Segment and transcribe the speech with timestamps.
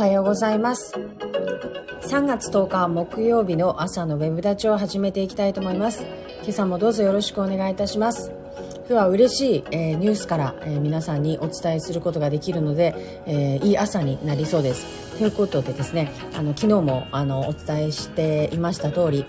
[0.00, 0.94] はようございます。
[0.94, 6.06] 3月10日木曜日の朝のウェブ立ちを始めていきたいと思います。
[6.42, 8.32] 今朝もどうぞよろしくお願いいたします。
[8.76, 12.94] 今日は嬉しい、えーニュースから、えー皆さんにお伝えすることができるので、
[13.26, 15.18] えーいい朝になりそうです。
[15.18, 19.26] ということでですね、あの昨日もあのお伝えしていました通り、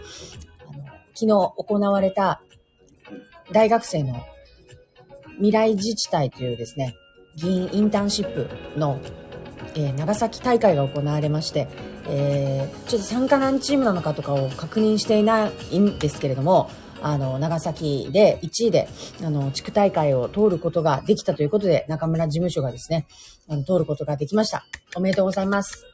[0.70, 1.28] あの昨日
[1.68, 2.42] 行われた
[3.52, 4.22] 大学生の
[5.36, 6.96] 未来自治体というですね、
[7.36, 8.48] 議員インターンシップ
[8.80, 9.02] の、
[9.76, 11.68] えー長崎大会が行われまして、
[12.08, 16.70] えーちょっと参加何チームなのかとかを確認していないんですけれども、
[17.02, 18.88] あの、長崎で1位で、
[19.24, 23.08] あの、地区大会を通ることができたということで、中村事務所がですね、
[23.50, 24.66] あの、通ることができました。
[24.96, 25.86] おめでとうございます。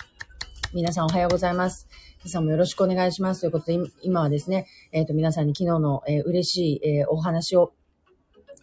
[0.74, 1.88] 皆さんおはようございます。
[2.24, 3.42] 今朝もよろしくお願いします。
[3.42, 7.74] ということで、今はですね、えっ、と、皆さんに昨日の、えー嬉しい、えーお話を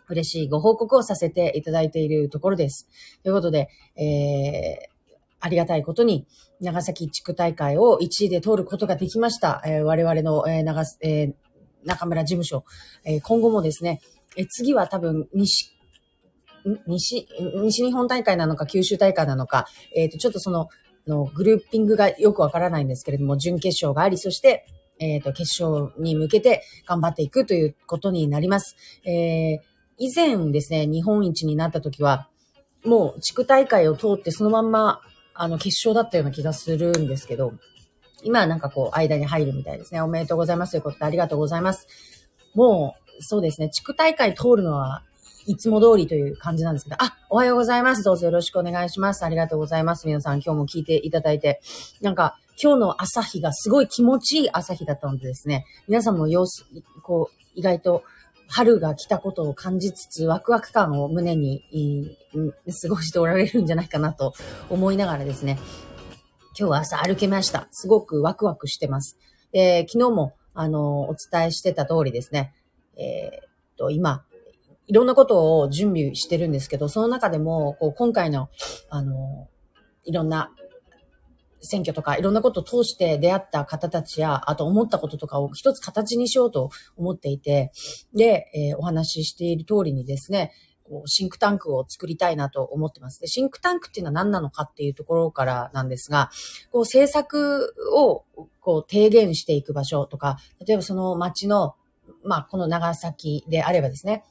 [0.08, 2.86] 嬉しいご報告をさせていただいているところです。
[3.22, 4.93] ということで、えー
[5.44, 6.26] ありがたいことに、
[6.60, 9.62] 長崎地区大会を1位で通ることができました。
[9.66, 11.34] えー我々の、えー長えー
[11.84, 12.64] 中村事務所、
[13.04, 14.00] えー今後もですね、
[14.38, 15.76] えー次は多分西、
[16.86, 20.70] 西、西日本大会なのか九州大会なのか、えっ、と、ちょっとその、
[21.06, 24.64] のグルーピングがよくわからないんですけれども、準決勝があり、そして、
[24.98, 28.76] えっ、と、決勝に向けて頑張っていくということになります。
[29.04, 32.28] えー以前ですね、日本一になった時は、
[32.84, 35.00] もう地区大会を通ってそのまんま、
[35.34, 37.52] あの、決勝だったような気がするんですけど、
[38.22, 40.00] 今はなんかこう、間に入るみたいですね。
[40.00, 41.86] おめでとうございますということでありがとうございます。
[42.54, 45.02] もう、そうですね、地区大会通るのは
[45.46, 48.02] いつも通りという感じなんですけど、あ、おはようございます。
[48.02, 49.24] どうぞよろしくお願いします。
[49.24, 50.06] ありがとうございます。
[50.06, 51.60] 皆さん今日も聞いていただいて、
[52.00, 56.64] なんか今日の朝日がすごい気持ちいい朝日だったのでですね、皆さんも様子、
[57.02, 58.04] こう、意外と
[58.54, 61.64] 春が来たことを感じつつ、ワクワク感を胸に、
[62.82, 64.32] 過ごしておられるんじゃないかなと
[64.70, 65.58] 思いながらですね、
[66.56, 67.66] 今日は朝歩けました。
[67.72, 69.18] すごくワクワクしてます。
[69.50, 72.54] で、昨日も、あの、お伝えしてた通りですね、
[72.96, 74.24] えーっと、今、
[74.86, 78.50] いろんなことを準備してるんですけど、その中でも、こう、今回の、
[78.88, 79.48] あの、
[80.04, 80.52] いろんな
[81.64, 87.72] 選挙とかいろんなことを通して出会った方たちや、あと思ったこととかを一つ形にしようと思っていて、
[88.14, 90.52] で、えーお話ししている通りにですね、
[90.84, 93.20] こうシンクタンクを作りたいなと思ってます。
[93.20, 96.30] で、シンクタンクっていうのは何なのかっていうところからなんですが、
[96.70, 98.24] こう政策を
[98.60, 101.74] こう提言していく場所とか、例えばその町の、
[102.22, 104.24] まあこの長崎であればですね、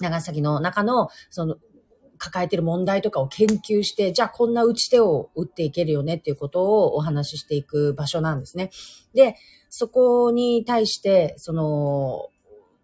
[0.00, 1.56] 長崎の中のその
[2.22, 8.70] 抱えてる問題とかを研究して、じゃあこんな打ち手を打っていけるよねっていうことをお話ししていく場所なんですね。
[9.12, 9.34] で、
[9.70, 12.28] そこに対して、その、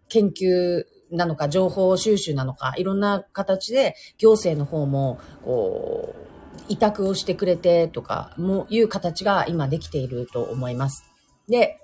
[0.09, 11.05] 研究なのか、情報収集なのか、いろんな形で行政の方も、こう、委託をしてくれてとか、もいう形が今できていると思います。
[11.47, 11.79] で、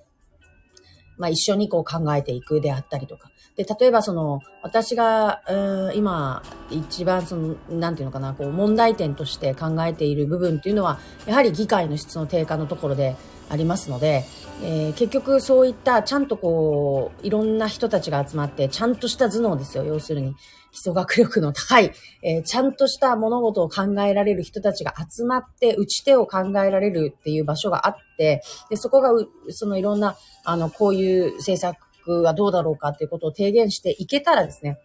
[1.18, 3.32] まあ一緒にこう考えていくであったりとか。
[3.56, 13.16] で、例えばその、私が、うん今、一番その、なんていうのかな、こう、問題点として考えている部分っていうのは、やはり議会の質の低下のところで
[13.50, 14.26] ありますので、
[14.64, 20.36] えー結局そういった、ちゃんとこう、いろんな人たちが集まって、ちゃんとした頭脳ですよ、要するに。
[20.72, 21.92] 基礎学力の高い、
[22.22, 29.12] えーちゃんとした物事を考えられる人たちが集まって、打ち手を考えられるっていう場所があって、で、そこが、
[29.50, 34.80] そのいろんな、あの、こういう政策はどうだろうかっていうことを提言していけたらですね、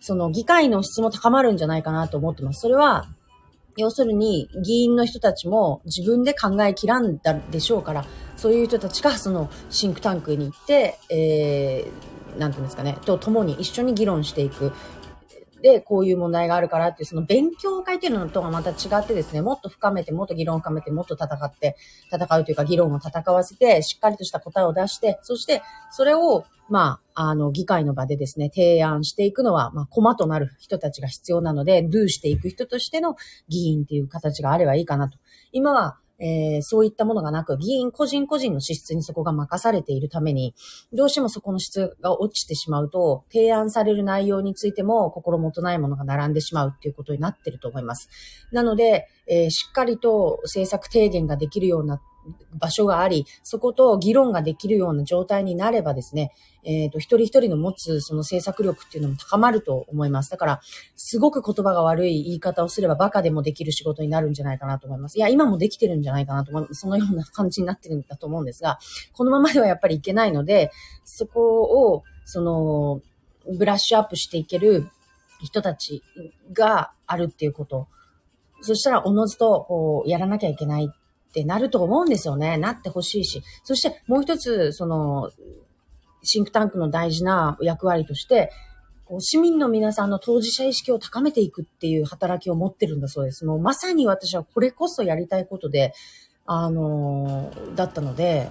[0.00, 2.60] その議会の質も高まるんじゃないかなと思ってます。
[2.60, 3.06] それは、
[3.76, 8.04] 要するに議員の人たちも自分で考えきらんだでしょうから、
[8.36, 14.72] そういう人たちがそのシンクタンクに行って、えー、なんていうんですかね、と共に一緒に議論していく。
[15.64, 21.76] で、こういう問題があるからっていう、その勉強会っていうのとはまた違ってですね、もっと深めて、もっと議論を深めて、もっと戦って、
[22.12, 33.16] 戦うというか議論を戦わせて、しっかりとした答えを出して、そして、それを、まあ、あの、議会の場でですね、提案していくのは、まあ、駒となる人たちが必要なので、ドゥしていく人としての
[33.48, 35.16] 議員っていう形があればいいかなと。
[35.50, 40.54] 今は、えーそういったものがなく、議員個人個人の資質にそこが任されているために、
[40.92, 48.08] どうしてもそこの質が落ちてしまうと、提案される内容についても心もとないものが並んでしまうっていうことになってると思います。
[48.52, 52.04] なので、えーしっかりと政策提言ができるようになって
[52.54, 56.32] 場所があり、そこと議論ができるような状態になればですね、
[56.64, 60.30] えっ、と、一人一人の持つその政策力っていうのも高まると思います。
[60.30, 60.60] だから、
[60.96, 65.18] すごく言葉が悪い言い方をすればバカでもできる仕事になるんじゃないかなと思います。
[65.18, 66.74] いや、今もできてるんじゃないかなと思います。
[66.80, 68.78] そのような感じになってるんだと思うんですが、
[69.12, 70.70] このままではやっぱりいけないので、
[71.04, 73.02] そこを、その、
[73.58, 74.88] ブラッシュアップしていける
[75.42, 76.02] 人たち
[76.52, 77.88] があるっていうこと。
[78.62, 80.88] そしたら、おのずと、こう、やらなきゃいけない
[81.34, 82.56] ってなると思うんですよね。
[82.58, 83.42] なってほしいし。
[83.64, 85.32] そして、もう一つ、その、
[86.22, 88.52] シンクタンクの大事な役割として、
[89.04, 93.44] こう市民の皆さんの当事者意識を高めていくっていう働きを持ってるんだそうです。
[93.44, 95.92] もうまさに私はこれこそやりたいことで、
[96.46, 98.48] あのー、だったので、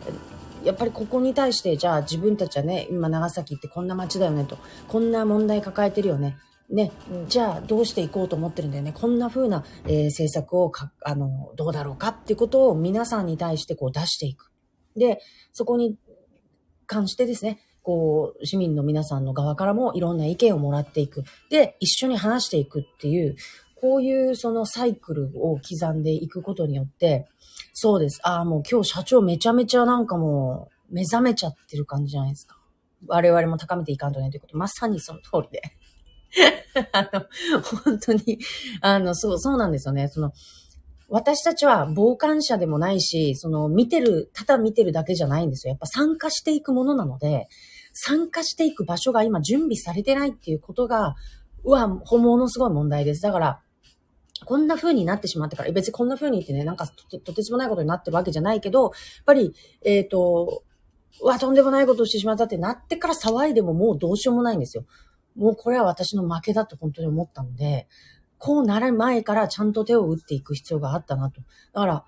[0.63, 4.57] やっぱりここに対して、じゃあ自分たちはね、今長崎ってこんな街だよねと、
[4.88, 6.38] こんな問題抱えてるよね。
[6.69, 6.92] ね、
[7.27, 8.94] じゃあどうしていこうと思ってるんだよね。
[8.94, 14.51] こんな風な、えー、政策をか、あの、どうだろうかっていうことを皆さんに対してこう出していく。
[14.95, 15.19] で、
[15.51, 15.98] そこに
[16.88, 21.24] 関してですね、こう、市民の皆さんの側からもいろんな意見をもらっていく。
[21.50, 23.36] で、一緒に話していくっていう、
[23.75, 27.27] こういうそのサイクルを刻んでいくことによって、
[27.74, 28.19] そうです。
[28.24, 32.57] ああ、もう今日社長めちゃめちゃなんかもう目覚めちゃってる感じじゃないですか。
[33.07, 34.57] 我々も高めていかんとねということ。
[34.57, 35.62] まさにその通りで。
[36.91, 37.25] あの、
[37.85, 38.39] 本当に、
[38.81, 40.07] あの、そう、そうなんですよね。
[40.07, 40.31] その、
[41.09, 45.71] 私たちは傍観者でもないし、その見てる、ただ見てるだけじゃないんですよ。
[45.71, 47.47] やっぱ参加していくものなので、
[47.94, 51.15] 参加していく場所が今準備されてないっていうことが、
[51.63, 52.01] うわ、も
[52.38, 53.21] のすごい問題です。
[53.21, 53.62] だから、
[54.45, 58.91] こんな風になってしまってから、別にこんな風に言ってね、なんかとてつもないことになってるわけじゃないけど、やっ
[59.25, 59.53] ぱり、
[59.83, 60.63] えっ、ー、と、
[61.21, 64.86] うわ、とんでもないことをしてしまったってなってから騒いでももうどうしようもないんですよ。
[65.35, 67.88] もうこれは私の負けだと本当に思ったので、
[68.38, 71.41] こうなる前からちゃんと手を打っていく必要があったなと。
[71.74, 72.06] だから、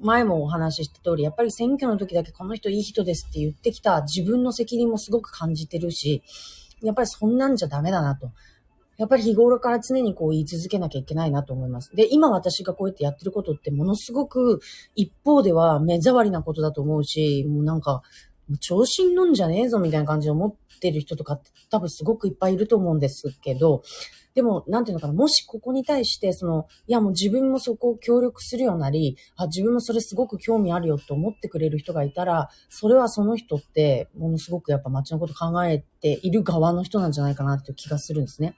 [0.00, 6.22] 前もお話しした通り、やっぱり選挙の時だけこの人いい人ですって言ってきた自分の責任もすごく感じてるし、
[6.82, 8.32] やっぱりそんなんじゃダメだなと。
[8.98, 11.94] やっぱり日頃から常にこう言い続けなきゃいけないなと思います。
[11.94, 14.60] で、今私がこうやってやってることってものすごく
[14.94, 18.02] 一方では目障りなことだと思うし、もうなんか、
[18.60, 23.82] 調子に乗んじゃねえぞみたいな感じで思ってる人とかって多分すごくいっぱいいると思うんですけど、
[24.36, 38.56] でも、なんていうのかな、もしここに対して、その、いやもう自分もそこを協力するようなり、あ、自分もそれすごく興味あるよと思ってくれる人がいたら、それはその人って、ものすごくやっぱ街のこと考えている側の人なんじゃないかなっていう気がするんですね。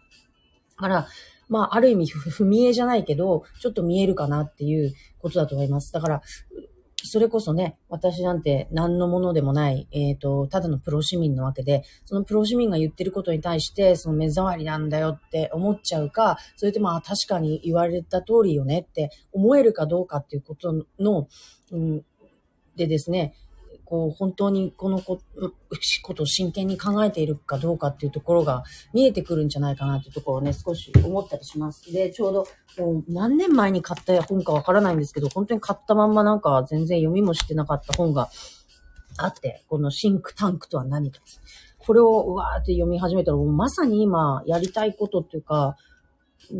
[0.76, 1.08] だから、
[1.48, 5.92] まあ、ある意味、不見えじゃないけど、ちょっと見えるかなっていうことだと思います。
[5.92, 6.22] だから、
[7.08, 21.28] それこそね、私なんて何のものでもない、えっ、ー、と、ただのプロ市民なわけで、そのプロ市民が言ってることに対して、その目障りなんだよって思っちゃうか、それともあ確かに言われた通りよねって思えるかどうかっていうことの、
[21.72, 22.04] うん、
[22.76, 23.34] でですね、
[23.88, 25.18] こう、本当にこのこ
[26.02, 28.62] ことを真剣に考えているかどうかっていうところが
[28.92, 31.90] 見えてくるんじゃないかなっていうところをね、少し思ったりします。
[31.90, 32.46] で、ちょうど、
[32.84, 38.28] もう何年前に買った本かわからないんですけど、本当に買ったまんまなんか全然読みもしてなかった本が
[39.16, 41.20] あって、このシンクタンクとは何か。
[41.78, 45.78] これをうわーって読み始めたら、もうまさに今やりたいことっていうか、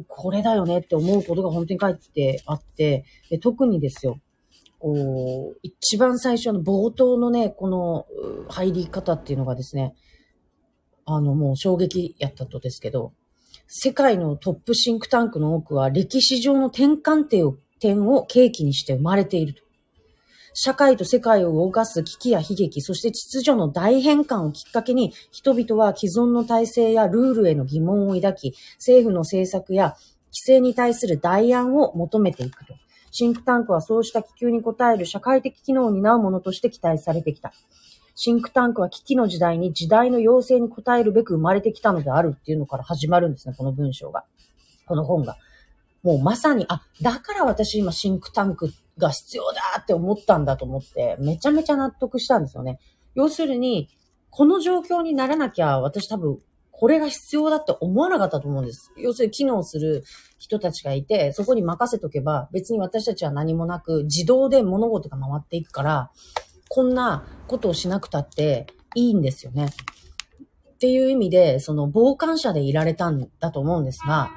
[0.07, 4.19] これだよねって思うことが本当に書いてあって、で特にですよ、
[4.79, 8.07] こう、一番最初の冒頭のね、この
[8.49, 9.95] 入り方っていうのがですね、
[11.05, 13.13] あの、もう衝撃やったとですけど、
[13.67, 19.63] 世界のトップシンクタンクの多くは歴史上の転換点を点を契機にして生まれていると。
[20.55, 29.95] 社会と世界を動かす危機や悲劇、そして秩序の大変換をきっかけに、人々は既存の体制やルールへの疑問を抱き、政府の政策や
[30.33, 32.75] 規制に対する代案を求めていくと。
[33.11, 37.53] シンクタンクはそうした気球に応える社会的機能を担うものとして期待されてきた。
[38.15, 44.25] シンクタンクは危機の時代に時代の要請に応えるべく生まれてきたのであるっていうのから始まるんですね、この文章が。
[44.87, 45.37] この本が。
[46.03, 52.81] もうまさに、あ、だから私今シンクタンクが必要だって思ったんだと思って、めちゃめちゃ納得したんですよね。
[53.15, 53.89] 要するに、
[54.31, 56.39] この状況にならなきゃ私多分
[56.81, 58.93] これが必要だって思わなかったと思うんです。
[58.97, 60.05] 要するに機能する
[60.39, 66.13] 人たちがいて、そこに任せとけば、別に私たちは何もなく、自動で物事が回っていくから、
[66.69, 69.71] こんなことをしなくたっていいんですよね。
[70.71, 74.31] っていう意味で、その傍観者でいられたんだと思うんですが、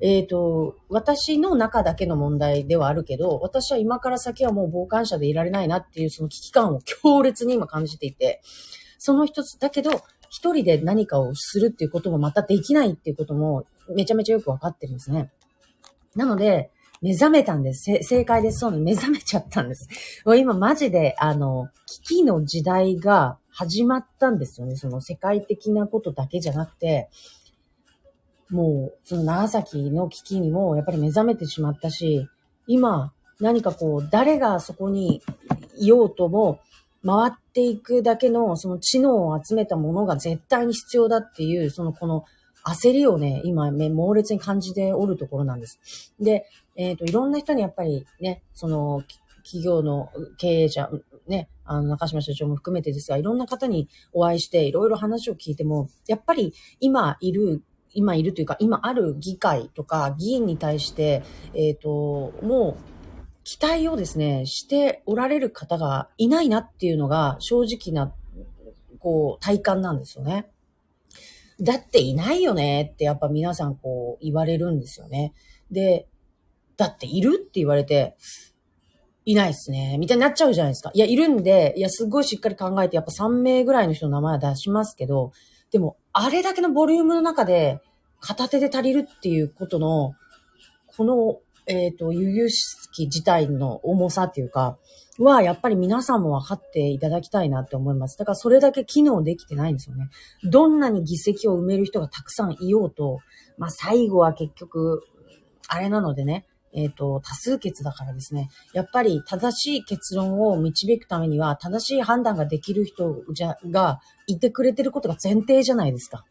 [0.00, 8.42] えっ、ー、と、私の中だけの問題ではあるけど、私は今から先はもう傍観者でいられないなっていうその危機感を強烈に今感じていて、
[8.98, 9.90] その一つ、だけど、
[10.28, 15.30] 一人で何かをするっていうこともまたできないっていうこともめちゃめちゃよくわかってるんですね。
[16.14, 16.70] なので、
[17.02, 17.98] 目覚めたんです。
[18.02, 18.60] 正解です。
[18.60, 19.88] そうね目覚めちゃったんです。
[20.36, 24.76] 今マジで、あの、危機の時代が始まったんですよね。
[24.76, 27.08] その世界的なことだけじゃなくて、
[28.50, 32.28] もう、その長崎の危機にもやっぱり目覚めてしまったし、
[32.66, 35.20] 今、何かこう、誰がそこに
[35.76, 36.60] いようとも、
[37.04, 42.24] 回っていくだけのその知能を集めたものが絶対に必要だっていう、そのこの
[42.64, 46.12] 焦りをね、今、ね、猛烈に感じておるところなんです。
[46.20, 49.02] で、えっ、ー、と、いろんな人にやっぱりね、その、
[49.44, 50.90] 企業の経営者、
[51.28, 57.62] ね、あの、中島社長も含めてですが、いろんな方にお会いして、いろいろ話を聞いても、やっぱり今いる、
[57.94, 61.22] 今いるというか、今ある議会とか議員に対して、
[61.54, 62.95] えっ、ー、と、もう、
[63.46, 68.12] 期待をですね、しておられる方がいないなっていうのが正直な、
[68.98, 70.50] こう、体感なんですよね。
[71.60, 75.32] だっていないよねってやっぱ皆さんこう言われるんですよね。
[75.70, 76.08] で、
[76.76, 78.16] だっているって言われて、
[79.24, 79.96] いないっすね。
[79.98, 80.90] みたいになっちゃうじゃないですか。
[80.92, 85.30] いや、いるんで、いや、すっごいしっかり考えて、やっぱ3名ぐらいの人の名前は出しますけど、
[85.70, 87.78] でも、あれだけのボリュームの中で、
[88.18, 90.14] 片手で足りるっていうことの、
[90.88, 94.78] この、えっ、ー、と、悠々しき自体の重さっていうか、
[95.18, 98.18] は、やっぱり皆さんも分かっていただきたいなって思います。
[98.18, 100.08] だからそれだけ機能できてないんですよね。
[100.44, 103.20] どんなに議席を埋める人がたくさんいようと、
[103.58, 105.02] まあ最後は結局、
[105.68, 108.50] あれなのでね、えっ、ー、と、多数決だからですね。
[108.74, 113.22] やっぱり正しい結論を導くためには、正しい判断ができる人、
[113.70, 116.24] がいてくれてることが前提じゃないですか。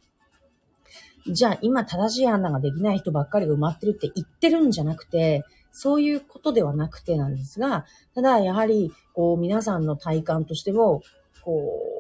[1.28, 11.02] じゃあ今正しい判断ができない人ばっかりが埋まってるって言ってるんじゃなくて、そういうことではなくてなんですが、ただやはり、こう皆さんの体感としても、
[11.42, 11.95] こう、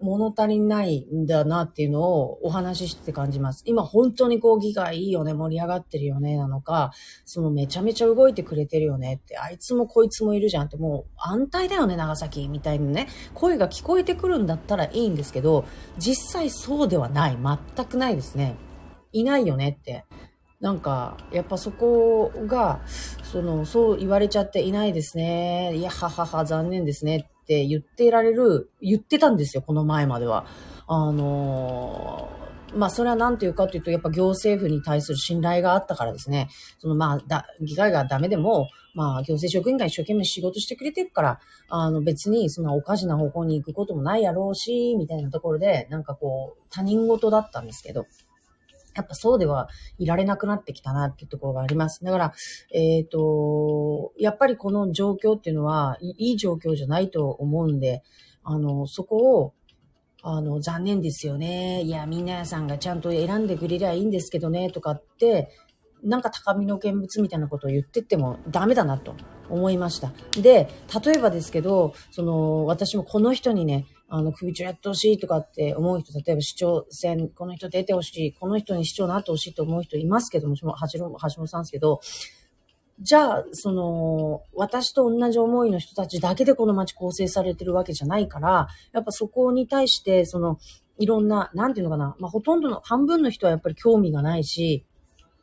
[0.00, 3.62] 物足りないんだなっていうのをお話しして感じます。
[3.66, 6.92] 今本当にこう議会いいよね、盛り上がってるよね、なのか、
[7.24, 15.64] そのめちゃめちゃ動いてくれてるよねって、あいつもこいつもいるじゃんってもう安泰だよね、長崎みたいにね、声が聞こえてくるんだったらいいんですけど、
[15.98, 17.38] 実際そうではない。
[17.76, 18.56] 全くないですね。
[19.12, 20.04] いないよねって。
[20.60, 22.80] なんか、やっぱそこが、
[23.22, 25.74] その、そう言われちゃっていないですね。
[25.74, 30.44] いや、ははは、残念ですねって言っていられる、言ってたんですよ、この前までは。
[30.86, 36.48] あのー、まあ、それは何て言うかというと、やっぱ行政府に対する信頼があったからですね。
[36.78, 48.06] その、まあ、だ、議会がダメでも、まあ、行政職員が一生懸命仕事してくれてるから、あの、別に、そんなおかしな方向に行くこともないやろうし、みたいなところで、なんかこう、他人事だったんですけど。
[48.94, 49.68] やっぱそうでは
[49.98, 52.04] いられなくなってきたなっていうところがあります。
[52.04, 52.32] だから、
[52.72, 58.02] えっ、ー、と、やっぱりこの状況っていうのはいい状況じゃないと思うんで、
[58.42, 59.54] あの、そこを、
[60.22, 61.82] あの、残念ですよね。
[61.82, 65.48] いや、みんなさんがちゃんと選んでくれりゃいいんですけどね、とかって、
[66.02, 69.14] なんか高みの見物みたいなことを言ってってもダメだなと
[69.48, 70.12] 思いました。
[70.40, 70.68] で、
[71.04, 80.66] 例えばですけど、その、私もこの人にね、あの、首長やってほしいとかって思う人、例えば市長選、この人出てほしい、この人に市長になってほしいと思う人いますけども、橋
[80.98, 82.00] 本橋本さんですけど、
[83.00, 90.58] じゃあ、その、私と同じ思いの人たちだけでこの街構成されてるわけじゃないから、やっぱそこに対して、その、
[90.98, 94.84] いろんな、なんていうのかな、まあ、ほとんどの、半分の人はやっぱり興味がないし、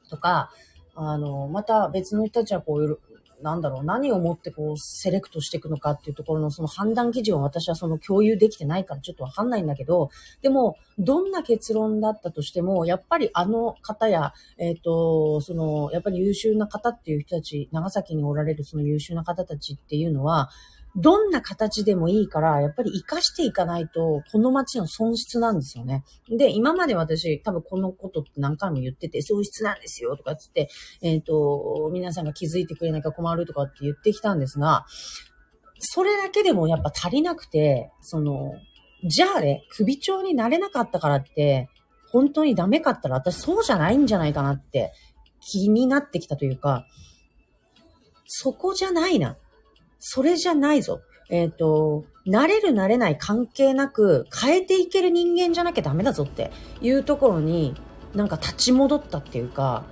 [0.09, 0.51] とか、
[0.93, 2.99] あの、また別の人たちはこう、
[3.41, 10.09] なんだろう、何をもってこう、セレクトしていくのかっていうところのその判断基準を私はその共有できてないからちょっとわかんないんだけど、
[10.41, 20.49] でも、どんな結論だったとしても、やっぱりあの方や、えっ、ー、と、その、やっぱり優秀な方っていう人たち、長崎におられるその優秀な方たちっていうのは、
[20.99, 26.03] どんな形でもいいから、やっぱり活かしていかないと、この街の損失なんですよね。
[26.27, 30.69] で、今まで私、多分このことって何回も言ってて、損失なんですよ、とかつって、
[31.03, 34.85] えっ、ー、と、皆さんが気づいてくれないか困るとかって言ってきたんですが、
[35.79, 38.53] それだけでもやっぱ足りなくて、その、
[39.03, 41.69] じゃあね、首長になれなかったからって、
[42.11, 44.93] 本当にダメかったら、私そうじゃないんじゃないかなって
[45.41, 46.87] 気になってきたというか、
[48.25, 49.37] そこじゃないな。
[49.99, 51.01] それじゃないぞ。
[51.29, 56.51] えっ、ー、と、慣れる慣れない関係なく変えていける人間じゃなきゃダメだぞって
[56.81, 57.75] いうところに
[58.13, 59.83] なんか立ち戻ったっていうか、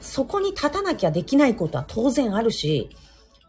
[0.00, 2.90] そこに立たなきゃできないことは当然あるし、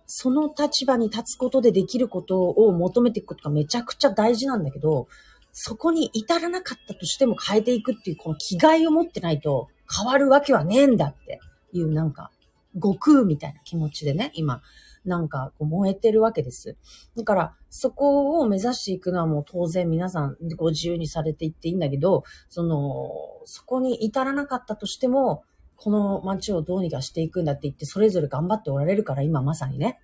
[0.05, 5.07] その立場に立つことでできることを求めていくことがめちゃくちゃ大事なんだけど、
[5.51, 11.39] そこに至らなかったとしても変えていくっていうこの気概を持ってないと変わるわけはねえんだって
[11.73, 12.31] いうなんか、
[12.75, 14.61] 悟空みたいな気持ちでね、今、
[15.05, 16.77] なんかこう燃えてるわけです。
[17.15, 23.09] だから、そこを目指していくのはもう当然皆さんご自由にされていっていいんだけど、その、
[23.45, 25.43] そこに至らなかったとしても、
[25.75, 29.99] この街をどうにかしていくんだって言って、それぞれ頑張っておられるから、今まさにね。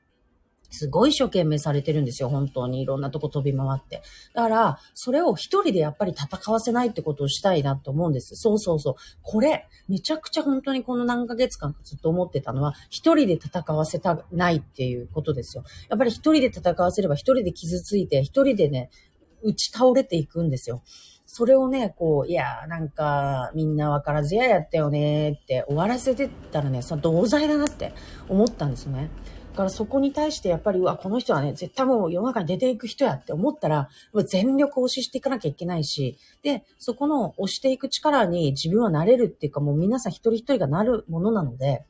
[0.70, 2.82] すごい一生懸命されてるんですよ、本当に。
[2.82, 4.02] いろんなとこ飛び回って。
[4.34, 8.36] だから、それを一人でやっぱり戦わせないってことをしたいなと思うんです。
[8.36, 8.96] そうそうそう。
[9.22, 15.64] これ、めちゃくちゃ本当にこの何ヶ月間ずっと思ってたのは、一人で戦わせたないっていうことですよ。
[15.90, 18.90] やっぱり一人で戦わせれば一人で傷ついて、一人でね、
[19.42, 20.84] 打ち倒れていくんですよ。
[21.32, 27.94] それをね、こう、いや、なんか、みんな分からずややったよねって終わらせてったらね、その同罪だなって
[28.28, 29.10] 思ったんですね。
[29.60, 33.90] からそこに対してやっぱり、うわ、この人はね、絶対もう世の中に出ていく人やって思ったら、
[34.26, 41.84] 全力押ししていかなきゃいけないし、で、そこの押していく力に自分はなれるっていうか、もう皆さん一人一人がなるものなので、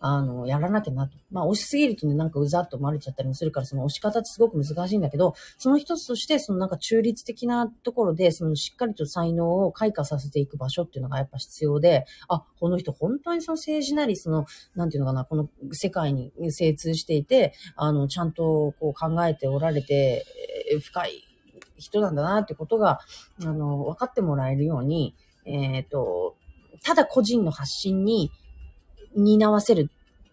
[0.00, 1.16] あの、やらなきゃなと。
[1.30, 20.24] まあ、押しすぎるとね、なんかうざっと思われちゃったりもするから、その押し方ってすごく難しいんだけど、その一つとして、そのなんか中立的なところで、そのしっかりと才能を開花させていく場所っていうのがやっぱ必要で、あ、この人本当にその政治なり、その、なんていうのかな、この世界に精通していて、あの、ちゃんとこう考えておられて、
[20.80, 21.24] 深い
[21.76, 23.00] 人なんだなってことが、
[23.42, 25.14] あの、分かってもらえるように、
[25.44, 26.36] えっ、ー、と、
[26.82, 28.30] ただ個人の発信に
[29.14, 29.90] 担わせる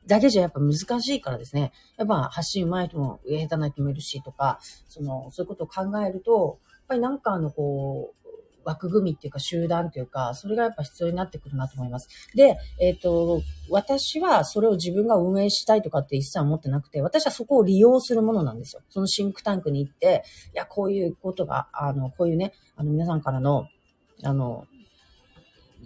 [0.07, 1.71] だけじゃやっぱ難しいからですね。
[1.97, 8.25] やっぱ発信上手い人も下手な人もいるしとか、その、そういうことを考えると、やっぱりなんかあの、こう、
[8.65, 12.09] 枠組みっていうか集団っていうか、それがやっぱ必要になってくるなと思います。
[12.35, 18.81] で、えっ、ー、と、私はそれを自分が運営したいとかって一切思ってなくて、私はそこを利用するものなんですよ。
[18.89, 23.67] そのシンクタンクに行って、いや、こういうことが、あの、こういうね、あの、皆さんからの、
[24.23, 24.65] あの、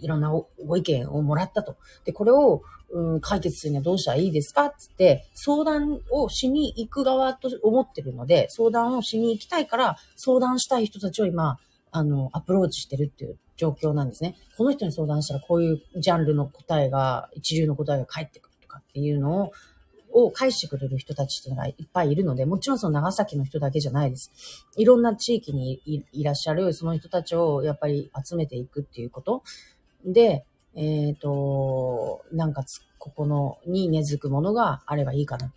[0.02, 0.32] いろんな
[0.66, 1.76] ご意見をもらったと。
[2.04, 4.70] で、これを、うん、解決するにはどうしたらいいですか？
[4.70, 11.58] つって、相談をしに行く側と思ってるので、相談をしに行きたいから、相談したい人たちを今、
[11.92, 14.36] あの、アプローチしてるっていう状況なんですね。
[14.56, 19.52] この人に相談したらこういうジャンルの答えが、一流の答えが返ってくるとかっていうのを、
[20.12, 24.32] を返してくれる人たちっていうのがいっぱいいるので、もちろんその長崎の人だけじゃないです。
[24.76, 25.80] いろんな地域に
[26.12, 29.44] いらっしゃるその人たちをやっぱり集めていくっていうこと
[30.04, 32.64] で、えっ、ー、と、なんか
[32.98, 35.52] ここの、に根付くものがあればいいかな。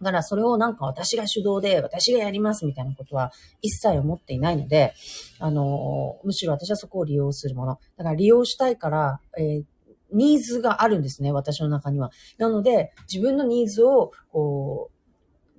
[0.00, 3.32] だからそれをなんか私が主導で私がやりますみたいなことは
[3.62, 4.94] 一切思っていないので、
[5.40, 7.78] あの、むしろ私はそこを利用するもの。
[7.96, 9.64] だから利用したいから、えー、
[10.12, 12.10] ニーズがあるんですね、私の中には。
[12.38, 14.98] なので、自分のニーズを、こう、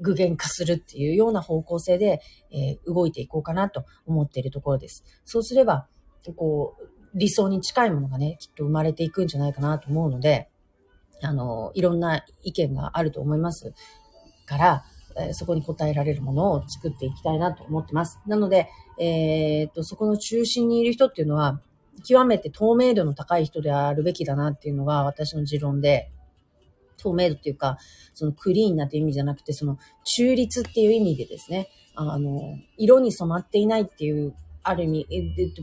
[0.01, 5.03] 具現化するっていうような方向性で、えー、動いていこうかなと思っているところです。
[5.25, 5.87] そうすれば、
[6.37, 10.49] こう、理想に近いものがね、きっと生まれていくんじゃないかなと思うので、
[11.21, 13.73] あの、いろんな意見があると思います
[14.45, 14.83] から、
[15.17, 18.19] えそこに応えられるものを作っていきたいなと思ってます。
[18.27, 18.69] なので、
[18.99, 21.61] えー、っと、そこの中心にいる人っていうのは、
[22.07, 26.11] 極めて透明度の高い人であるべきだなっていうのが私の持論で、
[26.97, 27.77] 透明度っていうか、
[28.13, 35.07] そのクリーンなっていう意味じゃなくて、その中立っていう意味でですね、あの、色に染まっていないっていうある意味、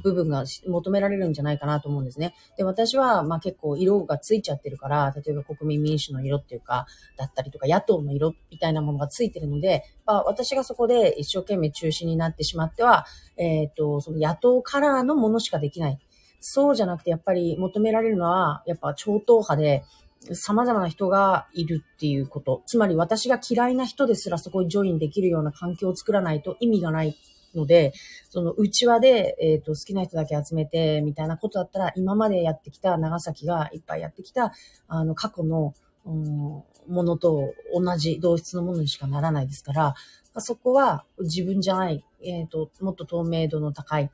[0.03, 2.35] 部分が求められるんじゃないかなと思うんですね。
[2.57, 13.07] で、私は、まあ結構色がついちゃってるから、例えば国民民主の色っていうか、だったりとか、野党の色みたいなものがついてるので、まあ私がそこで一生懸命中心になってしまっては、
[13.37, 15.99] えっ、ー、と、その野党カラーのものしかできない。
[16.41, 19.85] そうじゃなくて、やっぱり求められるのは、やっぱ超党派で、
[20.33, 22.63] 様々な人がいるっていうこと。
[22.67, 27.17] つまり私が嫌いな人ですらそこにジョインできるような環境を作らないと意味がない
[27.57, 27.93] ので、
[28.29, 34.53] その内輪で、えっ、ー、と、好きな人だけ集めて、みたいなことだったら、今までやってきた長崎がいっぱいやってきた、
[34.89, 39.95] あの、過去の、うん、ものと同じ同質のものにしかならないですから、
[40.39, 44.11] そこは自分じゃない、えっ、ー、と、もっと透明度の高い、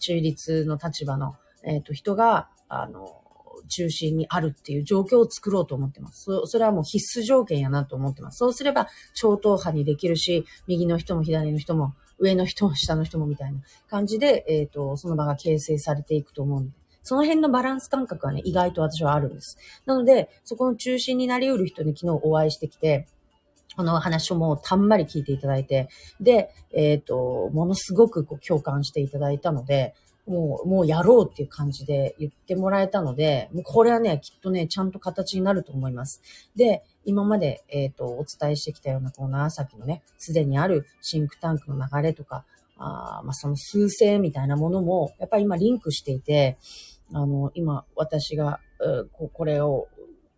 [0.00, 3.22] 中立の立場の、えっ、ー、と、人が、あの、
[3.68, 6.24] 中心にあるっていう状況を作ろうと思ってます。
[6.24, 8.38] そそれはもう必須条件やなと思ってます。
[8.38, 16.72] そうすれば超党派にできるし、右の人も左の人も上の人も下の人もみたいな感じで、えっ、ー、と、その場が形成されていくと思うんで。
[17.02, 19.56] その辺のバランス感覚はね、意外と私はあるんです。
[19.86, 23.06] なので、そこの中心になり得る人に昨日お会いしてきて、
[23.76, 25.88] この話をもうたんまり聞いていただいて、
[26.20, 29.94] で、えっ、ー、と、ものすごくこう共感していただいたので、
[30.26, 36.20] もう、もうやろうっていう感じで言ってもらえたので、もうこれはね、きっとね、ちゃんと形になると思います。
[36.54, 42.44] で、今まで、えっ、ー、と、お伝えしてきたような、この長崎のね、すでにあるシンクタンクの流れとか、
[42.76, 46.58] あまあ、その数勢みたいなものも、やっぱり今リンクしていて、
[47.14, 48.60] あの、今、私が、
[49.12, 49.88] ここれを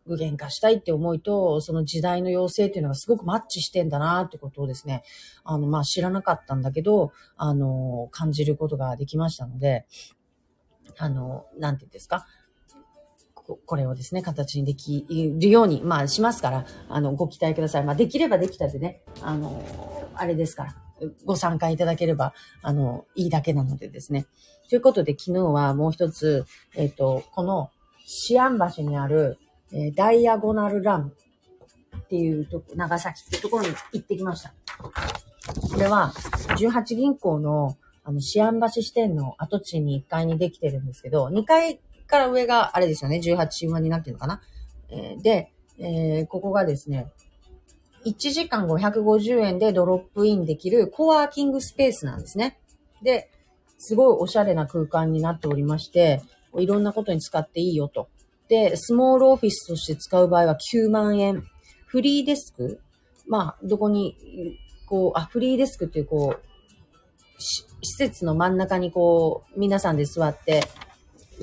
[0.06, 5.02] 具現化したいって思いと、その時代の要請っていうのがすごくマッチしてんだなってことをですね、
[5.42, 9.87] あの、まあ、知らなかったんだけど、あの、感じることができましたので、
[10.98, 12.26] あの、なんて言うんですか、
[13.66, 17.84] これをですね、形にできるように、まあ、しますから、あの、ご期待ください。
[17.84, 19.64] まあ、できればできたでね、あの、
[20.14, 20.76] あれですから、
[21.24, 24.26] ご参加いただければ、あの、いいだけなのでですね。
[24.68, 26.44] ということで、昨日はもう一つ、
[26.76, 27.70] えっ、と、この、
[28.06, 29.38] シアン橋にある、
[29.72, 31.12] えー、ダイアゴナルラン
[31.96, 34.52] っていうとこ、長崎っていうところに行ってきました。
[35.72, 36.12] これは、
[36.58, 41.80] 18銀行の、あの、シアン橋支店の跡地に1階にできてるんですけど、2階
[42.11, 44.42] から上があれですよね、18チームになってるのかな。
[44.90, 47.11] えー、で、えー、ここがですね、
[48.05, 52.59] 1時間550円でドロップインできるコワーキングスペースなんですね。
[53.03, 53.31] で、
[53.79, 56.23] すごいおしゃれな空間になっておりまして、
[56.59, 58.09] いろんなことに使っていいよと。
[58.49, 61.44] で、スモールオフィスとして使う場合は9万円。
[61.87, 62.81] フリーデスク？
[63.27, 64.16] まあ、どこに、
[64.87, 66.42] こう、あ、フリーデスクっていう、こう、
[67.38, 67.64] 施
[67.96, 70.64] 設の真ん中にこう、皆さんで座って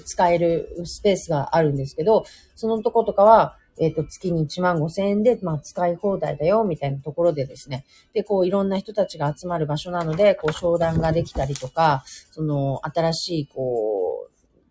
[0.05, 7.85] 使えるスペースがあるんですけど、そのとことかは、えっ、ー、と、月に1万5千円で、まあ、使い放題だよ、みたいなところでですね。
[8.13, 14.29] で、こう、いろんな人たちが集まる場所なので、こう、商談ができたりとか、その、新しい、こ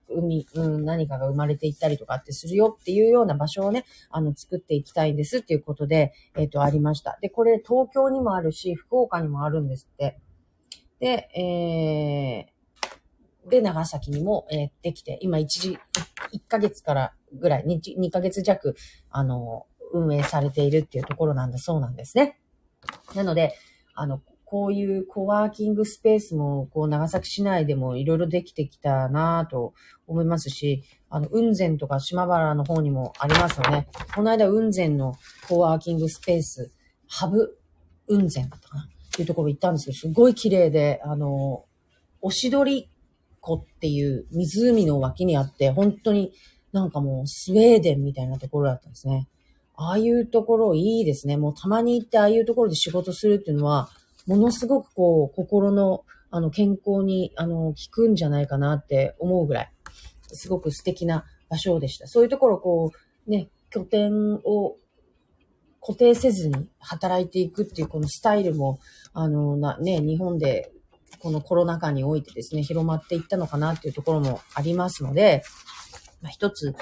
[0.08, 7.18] う、海、うん、何かが生まれていったりとかってするよっていうような場所をね、あの、作っていきたいんですっていうことで、えっ、ー、と、ありました。
[7.20, 10.18] で、これ、東京にもあるし、福岡にもあるんですって。
[10.98, 12.55] で、えー、
[13.48, 15.78] で、長崎にも、えー、できて、今一時、
[16.32, 18.74] 1ヶ月からぐらい、2, 2ヶ月弱、
[19.10, 22.38] あの、運営されているっていうところなんだそうなんですね。
[23.14, 23.54] なので、
[23.94, 29.74] あの、こういうコワーキングスペースも、こう、長崎市内でもいろいろできてきたなと
[30.06, 33.88] 思いますし、あの、雲仙とか島原の方にもありますよね。
[34.14, 35.14] この間、雲仙の
[35.48, 36.72] コワーキングスペース、
[37.08, 37.58] ハブ
[38.06, 41.64] 雲仙だったかなっていうところ行ったんですけど、すごい綺麗で、あの、
[42.20, 42.88] おしどり
[43.46, 46.32] 湖っていう湖の脇にあって、本当に
[46.72, 49.28] なんかもうスウェーデンみたいなところだったんですね。
[49.76, 51.36] ああいうところいいですね。
[51.36, 53.88] もうたまに行ってああいうところで仕事するっていうのは、
[54.26, 59.72] ものすごくこう、心の、あの、健康に、あの、効くんじゃないかなって思うぐらい、
[60.32, 62.06] すごく素敵な場所でした。
[62.06, 62.90] そういうところこ
[63.26, 64.76] う、ね、拠点を
[65.80, 68.80] 固定せずに働いていくっていうこのスタイルも、
[69.12, 70.72] あの、な、ね、日本で
[71.26, 75.42] このコロナ禍においてですね、広まっていったのかなっていうところもありますので、
[76.22, 76.76] まあ、一つ、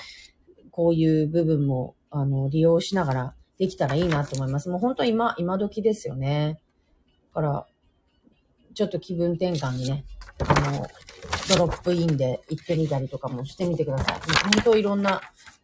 [0.71, 4.69] こういう部分も、あの、利用しながらできたらいいなと思います。
[4.69, 6.61] もう本当今、今時ですよね。
[7.33, 7.67] だから、
[8.75, 10.05] ちょっと気分転換にね、
[10.47, 10.87] あの、
[11.49, 14.21] ドロップインで行ってみたりとかもしてみてください。
[14.55, 15.23] 本当いろんな、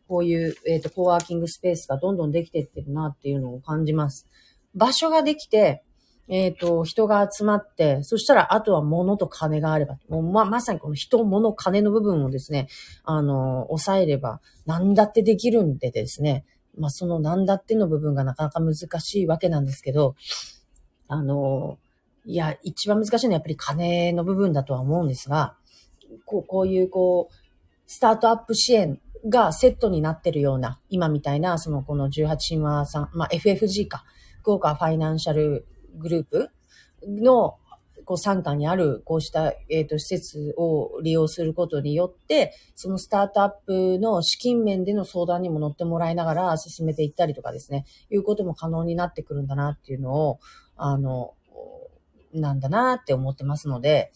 [0.08, 4.26] こういう、えっ、ー、と、コワーキングスペースがどんどんできてってるなっていうのを感じます。
[4.74, 5.84] 場所ができて、
[6.32, 12.68] えっ、ー、と、人が集まって、そしたら、あとは物と金があれば、もうま、まさにこの人、物、金の部分をですね、
[13.02, 16.44] あの、抑えれば、何だってできるんでですね、
[16.78, 20.14] まあ、その何だっての部分がなかなか難しいわけなんですけど、
[21.08, 21.78] あの、
[22.24, 25.56] いや、一番難しいのはやっぱり金の部分だとは思うんですが、
[26.26, 27.34] こう、こういう、こう、
[27.88, 34.04] スタートアップ支援がセットになってるような、今みたいな、その、この18神話さん、まあ、FFG か、
[34.42, 36.50] 福岡ファイナンシャルグループ
[37.06, 37.56] の
[38.04, 50.40] こう参加にあるこうした、えっ、ー、と施設を利用することによって、そのスタートアップの資金面での相談にも乗ってもらいながら進めていったりとかですね、いうことも可能になってくるんだなっていうのを、
[50.76, 51.34] あの、
[52.32, 54.12] なんだなって思ってますので、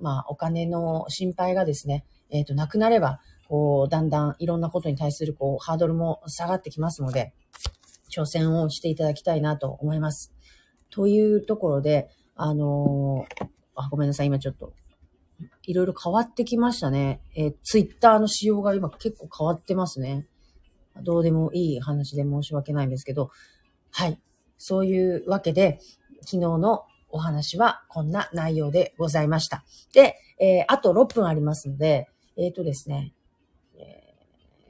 [0.00, 7.34] まあ、お金の心配がですね、えっ、ー、と、なくなれば、こう、だんだんいろんなことに対する、こう、ハードルも下がってきますので、
[8.10, 10.32] 挑戦をしていただきたいなと思います。
[10.90, 14.72] というところで、あのー、あ、ごめんなさい、今ちょっと、
[15.62, 17.20] いろいろ変わってきましたね。
[17.34, 20.26] えー、ツイッターの仕様が今結構変わってますね。
[21.02, 23.30] どうでもいい話で申し訳ないんですけど、
[23.90, 24.20] はい。
[24.58, 25.78] そういうわけで、
[26.22, 29.64] 昨日のお話はこんな内容でございました。
[29.92, 33.14] で、えー、あと6分ありますので、えっ、ー、とですね、
[33.78, 34.14] え、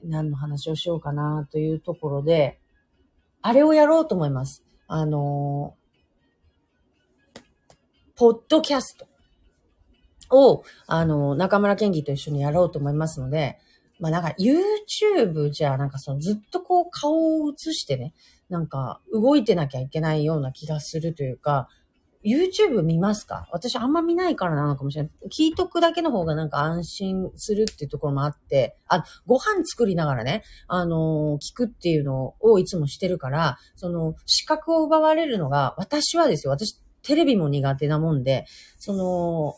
[0.05, 2.61] 何の話をしようかなというところで、
[3.43, 4.65] あれをやろうと思います。
[4.87, 5.75] あの
[8.21, 9.07] ポッドキャスト。
[10.29, 13.59] を、あの、中村健義と一緒にやろうと思いますので、
[13.99, 18.13] まあなんか YouTube じゃなんかそのずっとこう顔を映してね、
[18.51, 21.71] なんか動いてなきゃいけないような気がするというか、
[22.23, 23.49] YouTube 見ますか？
[23.53, 25.13] 私あんま見ないからなのかもしれない。
[25.31, 38.47] 聞いとくだけの方がなんか安心するっていうところもあって、あ、ご飯作りながらね、あのー、聞くっていうのをいつもしてるから、その、視覚を奪われるのが、私はですよ、私テレビも苦手なもんで、
[38.79, 39.57] その、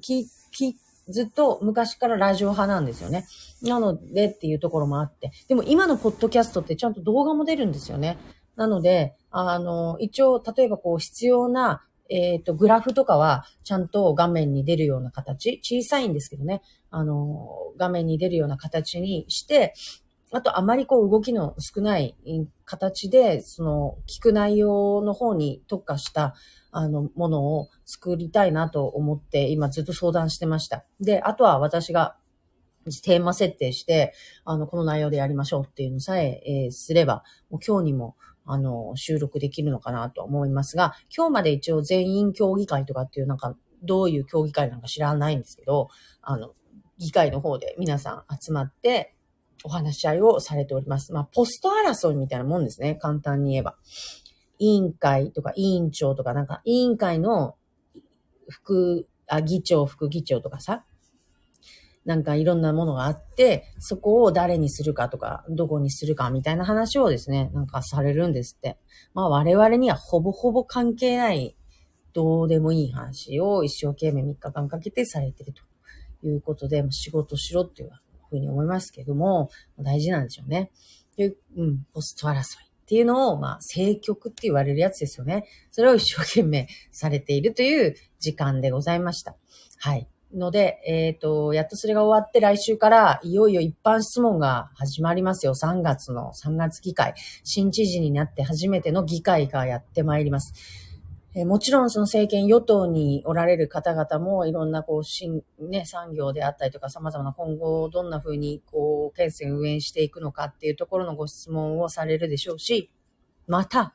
[0.00, 0.76] き、き、
[1.08, 3.26] ずっと昔からラジオ派なんですよね。
[3.62, 5.32] なのでっていうところもあって。
[5.48, 8.18] でも今のポッドキャストってちゃんと動画も出るんですよね。
[8.56, 19.74] なので、あの、一応、例えばこう必要な、えっ、ー、と、グラフとかはちゃんと画面に出るような形、小さいんですけどね、あの、画面に出るような形にして、
[20.32, 22.16] あとあまりこう動きの少ない
[22.64, 26.34] 形で、その聞く内容の方に特化した
[26.70, 30.84] あのものを作りたいなと思って今ずっと相談してました。
[31.00, 32.16] で、あとは私が
[33.04, 34.14] テーマ設定して、
[34.44, 45.88] あの、この内容でやりましょうっていうのさええー、すれば、もう今日にもあの、収録できるのかなと思いますが、今日まで一応全員協議会とかっていうなんか、どういう協議会なんか知らないんですけど、
[46.20, 46.54] あの、
[46.98, 49.14] 議会の方で皆さん集まって
[49.64, 51.12] お話し合いをされております。
[51.12, 52.94] まあ、ポスト争いみたいなもんですね。
[52.96, 53.76] 簡単に言えば。
[54.58, 57.56] 委員会とか委員長とかなんか委員会の
[58.48, 60.84] 副、あ、議長、副議長とかさ、
[62.04, 68.78] なんかいろんなものがあって、そこを誰にするかとか、どこにするかみたいな話をですね、なんかされるんですって。
[69.14, 71.56] まあ我々にはほぼほぼ関係ない、
[72.12, 75.62] どうでもいい話を一生懸命3日間かけてされてると
[76.26, 77.90] いうことで、仕事しろっていう
[78.32, 80.70] ふうに思いますけども、大事なんでしょうね。
[81.16, 85.46] で、うん、ポスト争いっていうのを、まあ、政局って言われるやつですよね。
[85.70, 89.36] それを一生懸命されているという時間でございました。
[89.78, 90.08] はい。
[90.34, 95.54] ので、えっ、ー、と、やっとそれが終わって来週からいよいよ一般質問が始まりますよ。
[95.54, 97.14] 3月の3月議会。
[97.44, 100.54] 新知事になって初めての議会がやってまいります。
[101.34, 112.90] え、もちろんその政権与党におられる方々もいろんなこう新、ね、産業であったりとか様々な今後どんな風にこう、県政運営していくのかっていうところのご質問をされるでしょうし、
[113.46, 113.94] また、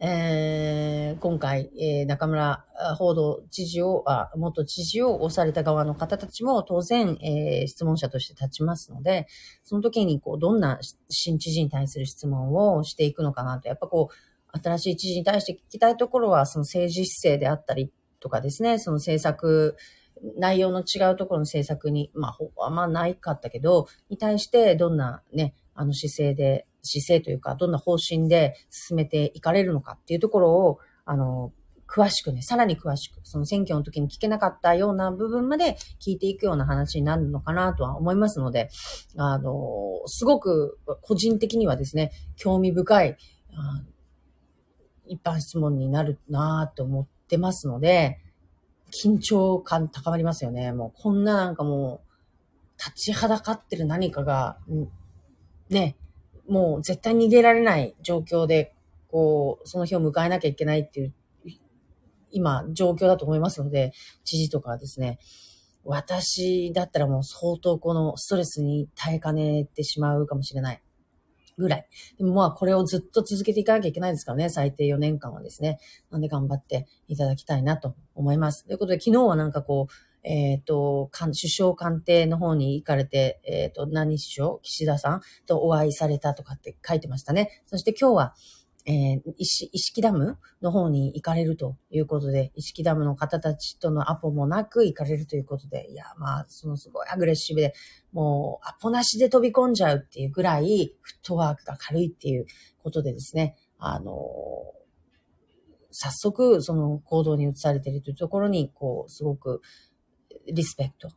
[0.00, 2.64] えー、今回、えー、中村
[2.96, 9.26] 報道知事を、あ、元知事を押された側の方たちも当然、えー、質問者として立ちますので、
[9.64, 10.78] その時にこう、どんな
[11.10, 14.14] 新知事に対する質問をしていくのかなと、やっぱこう、
[14.62, 19.76] 新しい知事に対して聞きたいところは、その政治姿勢であったりとかですね、その政策、
[20.36, 31.52] 内容の違うところの政策に、まあ、あんまないかったけど、に対してどんなね、あの姿勢で姿勢というか、どんな方針で進めていかれるのかっていうところを、あの、
[31.88, 38.68] 詳しくね、さらに詳しく、その選挙の時に聞けなかったような部分まで聞いていくような話になるのかなとは思いますので、
[39.16, 43.16] あの、すごく個人的にはですね、興味深い、
[45.08, 48.18] 一般質問になるなと思ってますので、
[48.90, 50.72] 緊張感高まりますよね。
[50.72, 52.08] もうこんななんかもう、
[52.78, 54.58] 立ちはだかってる何かが、
[55.68, 55.96] ね、
[56.48, 58.74] もう絶対逃げられない状況で、
[59.08, 61.14] こう、その日を迎えなきゃいけないっていう、
[62.30, 63.92] 今、状況だと思いますので、
[64.24, 65.18] 知事とかはですね、
[65.84, 70.82] 私だったらもう相当このストレスに耐えかねてしまうかもしれない
[71.58, 71.86] ぐらい。
[72.16, 75.78] でもまあこれをずっと続けていかなきゃいけないですからね、最低4年間はですね。
[76.10, 78.64] なんで頑張っていただきたいなと思います。
[78.64, 79.92] ということで昨日はなんかこう、
[80.24, 84.58] えっ、ー、と、首相官邸の方に行かれて、えっ、ー、と、何首相？
[84.62, 85.20] 岸田さん？
[85.46, 87.62] とお会いされたとかって書いてましたね。
[87.66, 88.34] そして今日は、
[88.90, 97.74] えー、石、石ダムの方に行かれるということで、石木ダムの方たちとのアポもなく行かれるということで、いや、まあ、そのすごいアグレッシブで、
[98.12, 102.46] もう、アポなしで飛び込んじゃうっていうぐらい、フットワークが軽いっていう
[102.82, 104.14] ことでですね、あの
[105.90, 109.60] 早速、その行動に移されているというところに、こう、すごく、
[110.50, 111.10] リスペク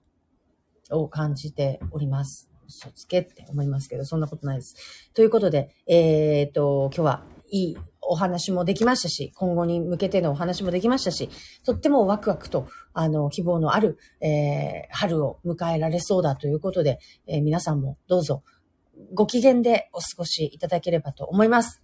[0.89, 2.49] トを感じております。
[2.67, 5.11] 嘘つけって思いますけど、そんなことないです。
[5.13, 11.29] ということで、えー、っと、今日はいいお話もできましたし、今後に向けてのお話もできましたし、
[11.63, 18.43] とってもワクワクと、あの、希望のある、えー、春を迎えられそうだということで、えー、皆さんもどうぞ
[19.13, 21.83] ご機嫌でお過ごしいただければと思います。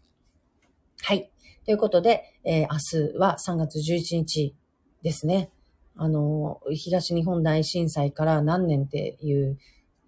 [1.02, 1.32] はい。
[1.66, 4.56] ということで、えー、明日は3月11日
[5.04, 5.52] ですね。
[5.96, 9.58] あの、東日本大震災から何年っていう、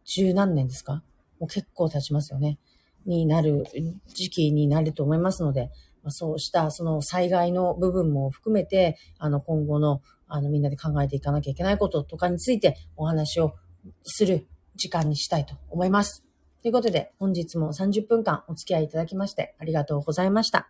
[0.06, 1.04] 十何年ですか？
[1.40, 2.60] もう結構経ちますよね。
[3.06, 3.66] になる
[4.08, 5.72] 時期になると思いますので、
[6.04, 13.56] まあ、そうしたその災害の部分も含めて、あの今後のあのみんなで考えていかなきゃいけないこととかについてお話を
[14.04, 16.24] する時間にしたいと思います。
[16.62, 20.70] ということで、本日も30分間お付き合いいただきましてありがとうございました。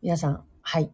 [0.00, 0.90] 皆さん、はい。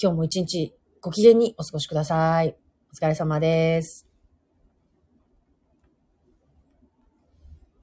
[0.00, 2.56] 今日も一日ご機嫌にお過ごしください。
[2.92, 4.09] お疲れ様です。